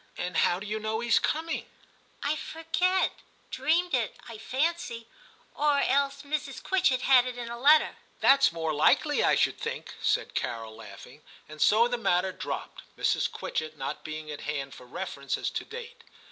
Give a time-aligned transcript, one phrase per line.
[0.17, 1.67] 'And how do you know he's coming?'
[2.09, 3.11] * I forget:
[3.51, 5.07] dreamed it, I fancy;
[5.53, 6.59] or else Mrs.
[6.63, 10.75] Quitchett had it in a letter.' * That's more likely, / should think,' said Carol,
[10.75, 13.29] laughing; and so the matter dropped, Mrs.
[13.31, 16.01] Quitchett not being at hand for refer ence as to date.